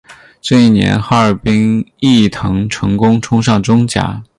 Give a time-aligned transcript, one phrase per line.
[0.41, 4.23] 这一年哈尔滨毅腾成功冲上中甲。